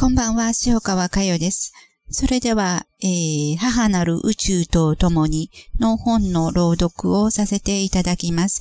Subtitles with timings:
[0.00, 1.72] こんばんは、塩川佳代です。
[2.08, 5.50] それでは、えー、母なる宇宙と共に
[5.80, 8.60] の本の朗読をさせていただきます。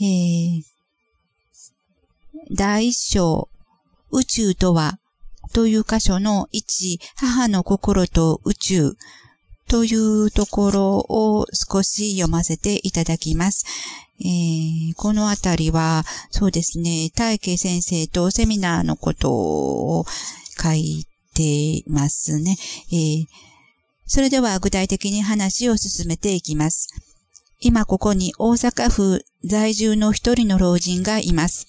[0.00, 0.62] えー、
[2.52, 3.48] 第一章、
[4.12, 5.00] 宇宙とは、
[5.52, 8.92] という箇所の1、母の心と宇宙
[9.66, 13.64] というところを少し読ませていただきます。
[14.20, 20.06] えー、このあたりは、そうですね、大慶先生とセミナーのことを
[20.60, 22.56] 書いてますね。
[22.92, 23.26] えー、
[24.06, 26.88] それでは具体的に話を進めていきます。
[27.60, 31.66] 今ここに大阪府在住の一人の老人がいます。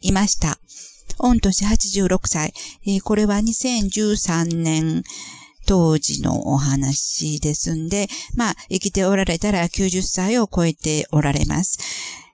[0.00, 0.58] いました。
[1.18, 2.52] 御年86歳。
[2.86, 5.02] えー、これは2013年
[5.66, 11.78] 当時のお話ですんで、まあ、生きておられたら90歳を超えておられます。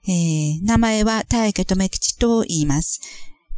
[0.07, 3.01] えー、名前は大家留吉と言います。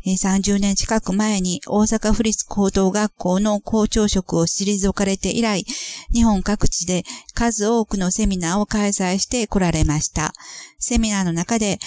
[0.06, 5.66] 30年近く前に大阪府立高等学校の校長職を退かれて以来、
[6.14, 10.34] 日本各地で数多くのセミナーを開催して来られました。
[10.80, 11.80] セミナーの中で、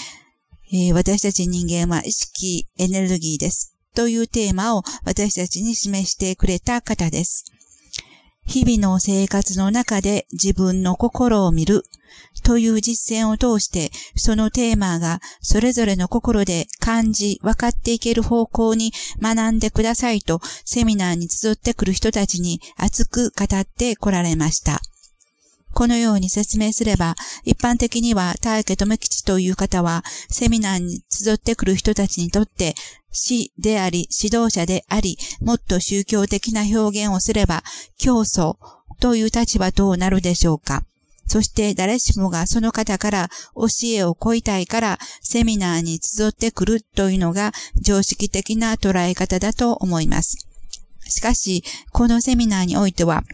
[0.73, 3.77] えー、私たち人間は意識エネルギーです。
[3.95, 7.56] というテーマを私たちに示してくれた方です。
[8.47, 11.85] 日々の生活の中で自分の心を見る
[12.43, 24.81] という実践を通して、そのテーマがそれぞれの心で感じ、分かっていける方向に学んでくださいと、セミナーに集ってくる人たちに熱く語ってこられました。
[25.77, 32.75] このように説明すれば、一般的には大家留吉という方は、セミナーに集ってくる人たちにとって、
[33.13, 37.63] 死であり、指導者であり、もっと宗教的な表現をすれば、
[37.99, 38.59] 教祖
[39.01, 40.83] という立場となるでしょうか。
[41.27, 50.39] そして誰しもがその方から教えを乞いたいからセミナーに集ってくるというのが常識的な捉え方だと思います。
[51.09, 53.25] しかし、このセミナーにおいては、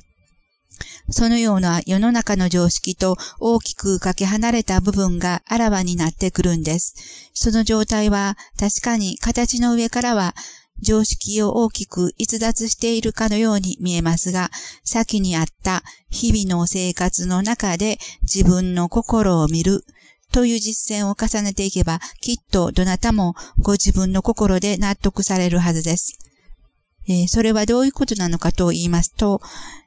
[1.12, 6.94] そのような世の中の常識と大きくかけ離れた部分があらわになってくるんです。
[7.34, 10.34] その状態は確かに形の上からは
[10.80, 14.50] 常識を大きく逸脱しているかのように見えますが、
[14.84, 19.84] 先にあった日々の生活の中で自分の心を見る
[20.32, 26.18] という実践を重ねていけば、きっとどなたもご自分の心で納得されるはずです。
[27.08, 29.40] えー、それはどういうことなのかと言いますと、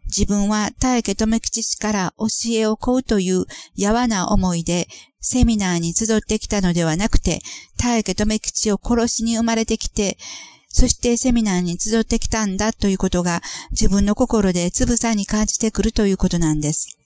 [0.06, 3.46] 自分は大家留吉氏から教えを請うという
[3.76, 4.88] やわな思いで
[5.20, 7.42] セミナーに集ってきたのではなくて、
[7.78, 10.18] 大家留吉を殺しに生まれてきて、
[10.70, 16.98] そしてセミナーに集ってきたんだということが自分の心でつぶさに感じてくるということなんです。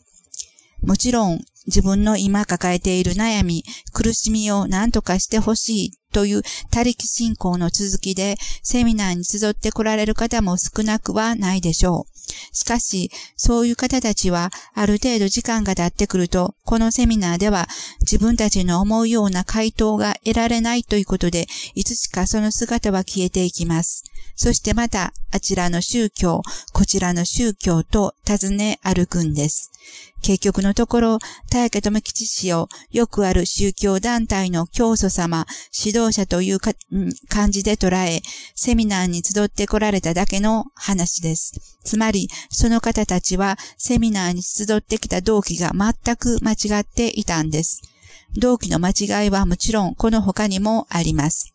[0.81, 3.63] もちろん自分の今抱えている悩み、
[3.93, 6.41] 苦しみを何とかしてほしいという
[6.71, 12.19] 他力信仰の続きでセミナーに集って来られる方も少なくはないでしょう。
[12.51, 17.67] しかし、そういう方たちはある程度時間が経ってくると、このセミナーでは
[18.01, 24.03] 自分たちの思うような回答が得られないということで、いつしかその姿は消えていきます。
[24.35, 26.41] そしてまた、あちらの宗教、
[26.73, 29.71] こちらの宗教と尋ね歩くんです。
[30.21, 31.19] 結局のところ、
[31.59, 35.45] 大家富吉氏をよくある宗教団体の教祖様、
[35.77, 36.75] 指導者というかん
[37.27, 38.21] 感じで捉え、
[38.55, 41.59] セミナーに集って来られただけの話です。
[41.83, 47.81] つまり、その方たちはセミナーに集ってきた動機が全く間違っていたんです。
[48.37, 51.51] 動機の間違いはもちろんこの他にもあります。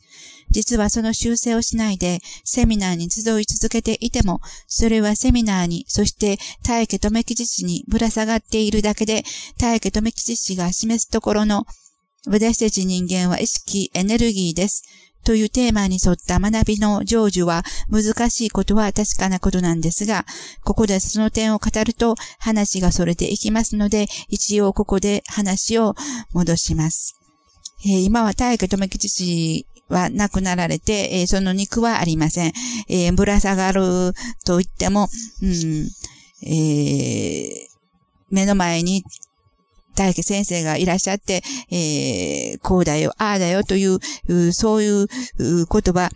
[0.54, 9.24] 実はその修正をしないでセミナーに集い続けていても、それはセミナーに、そして大家留吉氏にぶら下がっているだけで、
[9.58, 11.66] 大家留吉氏が示すところの、
[12.28, 14.84] 私たち人間は意識、エネルギーです。
[15.24, 20.24] というテーマに沿った学びの成就は難しいことは確かなことなんですが、
[20.62, 25.96] ここでその点を語ると話がそれていきますので、一応ここで話を
[26.32, 27.16] 戻します。
[27.86, 32.52] えー、今は大家留吉氏は亡くなられて、えー、その肉はありません。
[32.88, 34.12] えー、ぶら下がる
[34.44, 35.08] と言っても、
[35.42, 35.88] うん、
[36.46, 37.68] え、
[38.30, 39.04] 目の前に
[39.94, 45.06] 大家先生がいらっしゃって、え、こうだよ、ああだよという、そういう
[45.38, 46.10] 言葉、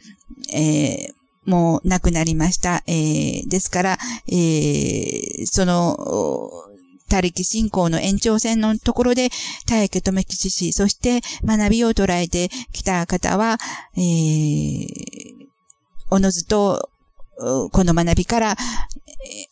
[0.53, 1.11] え、
[1.45, 2.83] もう亡くなりました。
[2.87, 3.99] え、ですから、
[4.31, 5.97] え、その、
[7.09, 9.31] 他力信仰の延長線のところで、
[9.67, 13.59] 大家留吉氏、そして学びを捉えてきた方は、
[13.97, 14.87] えー、
[16.11, 16.91] おのずと、
[17.39, 18.57] この学びから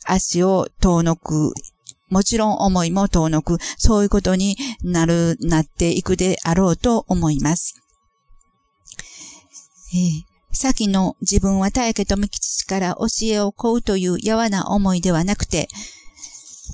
[0.04, 1.52] 足を遠のく、
[2.08, 7.74] もちろん思いも遠のく、そういうことになる、なっていくであろうと思います。
[9.92, 15.68] えー先の自分は大家富吉から教えを請うというやわな思いではなくて、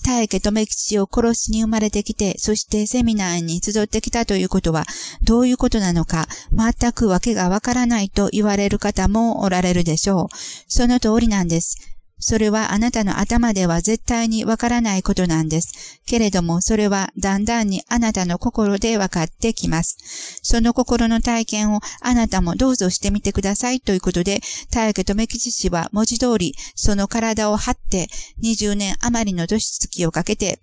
[0.02, 4.84] 大家留吉を殺しに生まれてきて、そしてセミナーに集ってきたということは、
[5.22, 10.36] どういうことなのか、全く訳がわからないと言われる方もおられるでしょう。
[10.68, 11.76] その通りなんです。
[12.22, 16.00] それはあなたの頭では絶対にわからないことなんです。
[16.06, 19.98] けれども、それはだんだんにあなたの心でわかってきます。
[20.42, 24.40] その心の体験をあなたもどうぞしてみてくださいということで、
[24.70, 28.08] 大家留吉氏は文字通り、その体を張って
[28.40, 30.60] 20年余りの年月をかけて、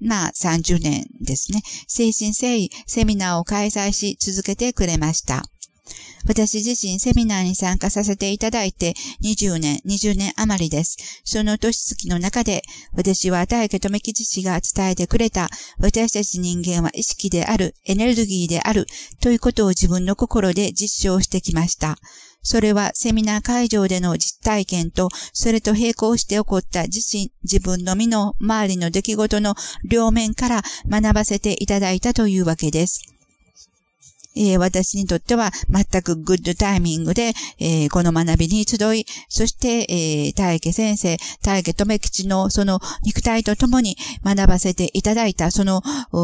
[0.00, 5.44] まあ30年ですね、精神誠意セミナーを開催し続けてくれました。
[6.26, 10.96] 私自身セミナーに参加させていただいて20年、20年余りです。
[11.24, 12.62] その年月の中で、
[12.94, 15.48] 私は大家留吉氏が伝えてくれた、
[15.78, 18.86] 私たち人間は意識である、エネルギーである、
[19.20, 21.98] ということを自分の心で実証してきました。
[22.42, 29.54] それはセミナー会場での実体験と、それと並行して起こった自身、自分の身の周りの出来事の
[29.84, 33.15] 両面から学ばせていただいたというわけです。
[34.36, 45.82] えー、私にとっては全くグッドタイミングで、えー、この学びに集い、そして、えー、大家先生、大家留吉のその肉体と共に学ばせていただいたその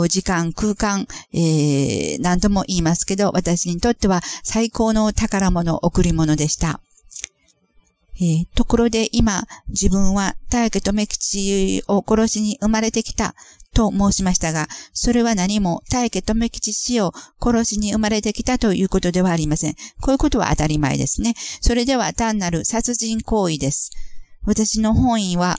[0.09, 6.81] 時間、空間、えー、何度も言いますけど、私にとっては最高の宝物、贈り物でした。
[8.23, 13.35] えー、ところで今、自分は大家留吉を殺しに生まれてきた
[13.75, 19.75] と申しましたが、それは何も大家留吉氏を殺しに生まれてきたということではありません。
[20.01, 21.35] こういうことは当たり前ですね。
[21.61, 23.91] それでは単なる殺人行為です。
[24.45, 25.59] 私の本意は、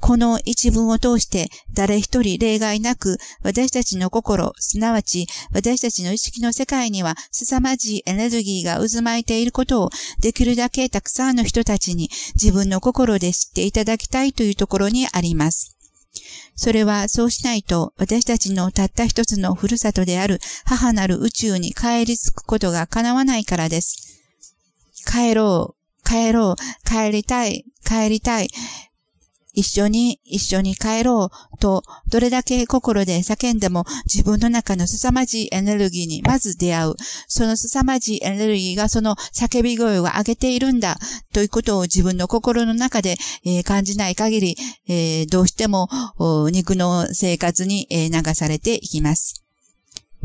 [0.00, 9.90] この一文を通して誰一人例外なく私たちの心、すなわち私たちの意識の世界には凄まじいエネルギーが渦巻いていることを
[10.20, 15.76] できるだけたくさんの人たちに自分の心で知っていただきたいというところにあります。
[16.56, 24.20] それはそうしないと私たちのたった一つのふるさとである母なる宇宙に帰り着くことが叶わないからです。
[25.06, 28.48] 帰ろう、帰ろう、帰りたい、帰りたい。
[29.58, 36.94] 一緒に、一緒に帰ろうと、どれだけ心で叫んでも自分の中の凄まじいエネルギーにまず出会う。
[37.26, 40.96] その凄まじいエネルギーがその叫び声を上げているんだ。
[41.32, 44.56] ということを自分の心の中で、えー、感じない限り、
[44.86, 45.88] えー、どうしても
[46.52, 49.47] 肉の生活に、えー、流されていきます。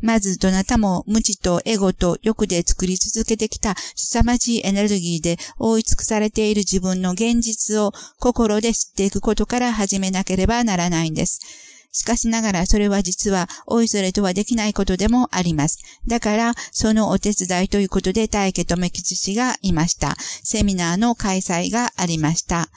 [0.03, 11.39] まずどなたも無知とエゴと欲で作り続けてきた凄まじいエネルギーで覆い尽くされている自分の現実を心で知っていくことから始めなければならないんです。
[11.93, 15.77] しかしながらそれは実はおいそれとはできないことでもあります。
[16.07, 20.15] だからそのお手伝いということで大家留吉氏がいました。
[20.43, 22.69] セミナーの開催がありました。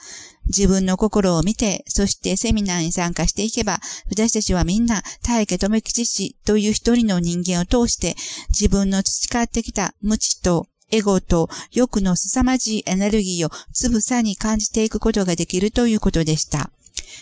[0.45, 8.15] 自分の心を見て、そしてセミナーに参加していけば、私たちはみんな大家留吉氏という一人の人間を通して、
[8.49, 16.71] 自分の培ってきた無知とエゴと欲の凄まじいエネルギーをつぶさに感じていくことができるということでした。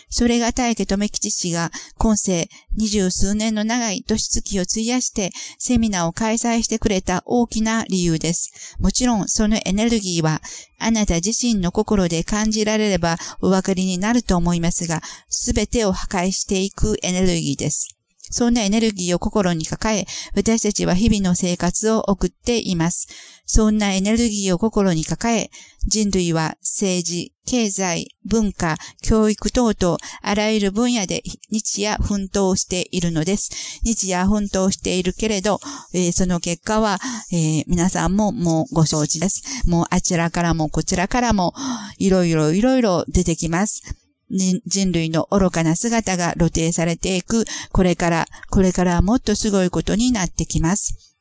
[0.08, 8.76] それが大家留吉氏が今世二十数年の長い年月を費やしてセミナーを開催してくれた大きな理由です。
[8.78, 10.40] もちろんそのエネルギーは
[10.78, 17.95] あなた自身の心で感じられればお分かりになると思いますが、すべてを破壊していくエネルギーです。
[18.30, 23.08] そんなエネルギーを心に抱え、私たちは日々の生活を送っています。
[23.44, 25.50] そんなエネルギーを心に抱え、
[25.86, 33.80] 人類は政治、経済、文化、教育等々、あらゆる分野で日夜奮闘しているのです。
[33.84, 35.60] 日夜奮闘しているけれど、
[35.94, 36.98] えー、その結果は、
[37.32, 39.68] えー、皆さんももうご承知です。
[39.68, 41.54] もうあちらからもこちらからも、
[41.98, 44.05] いろいろいろいろ出てきます。
[44.30, 51.14] 人類の愚かな姿が露呈されていく、これから、これからはもっとすごいことになってきます。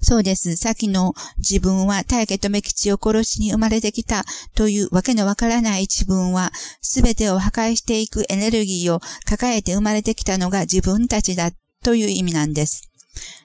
[0.00, 0.56] そうです。
[0.56, 4.24] さっきの自分は大家留吉を殺しに生まれてきた
[4.54, 6.50] というわけのわからない自分は、
[6.80, 11.50] すべてを破壊していくエネルギーを抱えて生まれてきたのが自分たちだ
[11.84, 12.90] という意味なんです。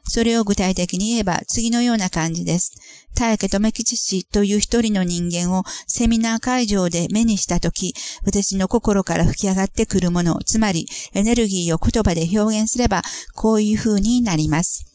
[0.08, 2.72] それを具体的に言えば次のような感じです。
[3.16, 7.96] 大家留吉氏という一人の人間をセミナー会場で目にしたとき、
[8.26, 13.02] 私の心から吹き上がってくるもの、つまりエネルギーを言葉で表現すれば、
[13.34, 14.86] こういう風になります。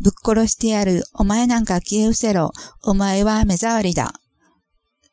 [0.00, 1.04] ぶっ殺してやる。
[1.14, 2.52] お前なんか消え失せろ。
[2.82, 4.12] お前は目障りだ。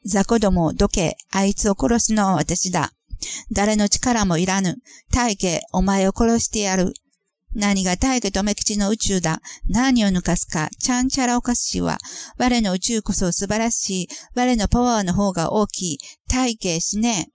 [0.05, 1.17] 雑魚どもどけ。
[1.31, 2.91] あいつを殺すのは私だ。
[3.51, 4.75] 誰の力もいらぬ。
[5.11, 6.93] 大家、お前を殺してやる。
[7.55, 9.41] 何が大家め吉の宇宙だ。
[9.69, 10.69] 何を抜かすか。
[10.79, 11.97] ちゃんちゃらおかしいわ。
[12.37, 14.07] 我の宇宙こそ素晴らしい。
[14.35, 15.97] 我のパワーの方が大きい。
[16.27, 17.29] 大家しね。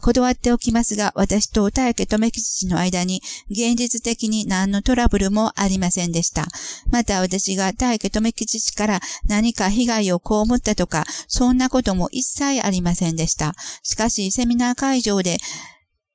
[0.00, 6.46] 断っておきますが、私と大家留吉氏の間に現実的に何のトラブルもありませんでした。
[6.90, 13.54] また私が大家留吉氏から何か被害を被ったとか、そんなことも一切ありませんでした。
[13.82, 15.38] しかし、セミナー会場で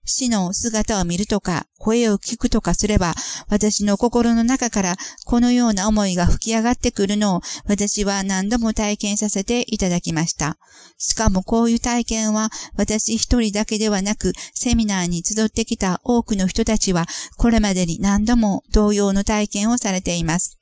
[0.05, 3.15] 死の姿を見るとか、声を聞くとかすれば、
[3.49, 4.95] 私の心の中から
[5.25, 10.57] このような思いが吹き上がってくるのを私は何度も体験させていただきました。
[10.97, 17.05] しかもこういう体験は私一人だけではなく、セミナーに集ってきた多くの人たちは
[17.37, 20.57] これまでに何度も同様の体験をされています。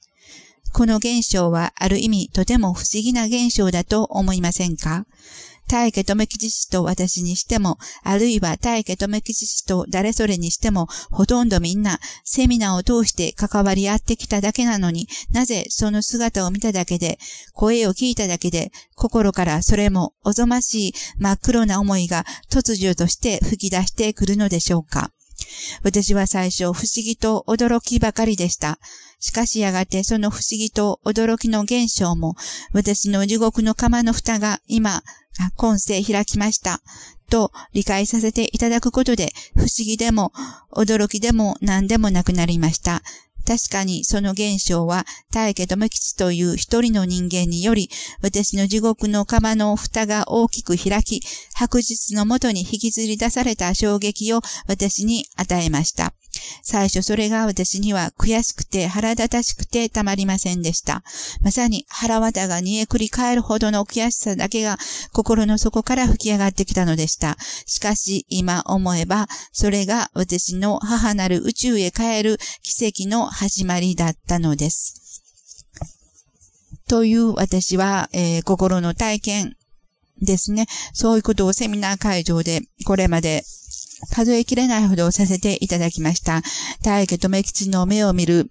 [0.72, 5.06] この現象はある意味とても不思議な現象だと思いませんか？
[5.68, 17.18] 大家留吉氏と私にしても、あるいは大家留吉氏と誰それにしても、ほとんどみんな、セミナーを通して関わり合ってきただけなのに、なぜその姿を見ただけで、
[17.54, 25.12] 声を聞いただけで、心からそれもおぞましい真っ黒な思いが突如として吹き出してくるのでしょうか。
[25.84, 28.80] 私は最初不思議と驚きばかりでした。
[29.20, 32.36] しかしやがてその不思議と驚きの現象も、
[32.74, 35.02] 私の地獄の釜の蓋が今、
[35.56, 36.82] 今世開きました。
[37.30, 40.32] と理解させていただくことで、不思議でも、
[40.72, 43.02] 驚きでも何でもなくなりました。
[43.46, 47.90] 確かにその現象は、大家智吉という一人の人間により、
[48.22, 51.22] 私の地獄の釜の蓋が大きく開き、
[51.54, 56.14] 白日のもとに引きずり出された衝撃を私に与えました。
[56.62, 61.04] 最初それが私には悔しくて腹立たしくてたまりませんでした。
[61.42, 64.78] まさに腹渡が煮えくり返るほどの悔しさだけが
[65.12, 67.38] 心の底から吹き上がってきたのでした。
[67.66, 75.22] しかし今思えば、それが私の母なる宇宙へ帰る奇跡の始まりだったのです。
[76.88, 79.56] という私は、えー、心の体験
[80.22, 80.68] ですね。
[80.94, 83.44] そういうことをセミナー会場でこれまで
[84.12, 86.42] 数えきれないほどさせていただきました。
[86.84, 88.50] 大家留吉の目を見る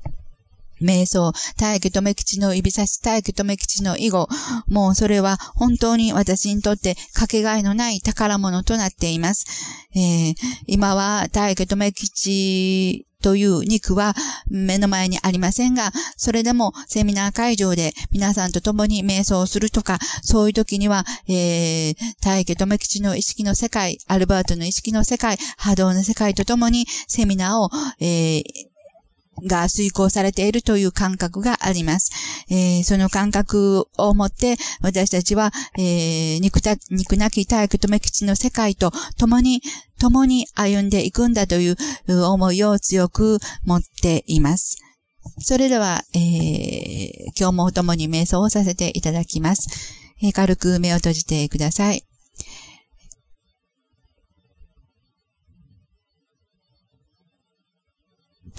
[0.82, 4.28] 瞑想、大家留吉の指差し、大家留吉の囲碁、
[4.68, 9.46] もうそれは本当に私にとってかけがえのない宝物となっています。
[9.94, 10.34] えー、
[10.66, 14.14] 今は大家留吉という肉は
[14.50, 27.70] 目の前にありませんが、それでもセミナー会場で皆さんと共に瞑想するとか、そういう時には、えー、大家留吉の意識の世界、アルバートの意識の世界、波動の世界と共にセミナーを、
[28.00, 28.42] えー
[29.46, 32.10] が遂行されているという感覚があります。
[32.50, 39.62] えー、その感覚を持って私たちは、えー、肉た肉なき体育とめ吉の世界と共に、
[39.98, 41.76] 共に歩んでいくんだという
[42.08, 44.78] 思いを強く持っています。
[45.38, 49.68] それでは、えー、今日も共に瞑想をさせていただきます。
[50.22, 52.04] えー、軽く目を閉じてください。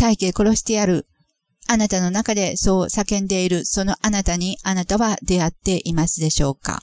[0.04, 1.06] 大家殺してやる。
[1.66, 6.82] あなたの中でそう叫んでいるそのあなたにあなたは出会っていますでしょうか？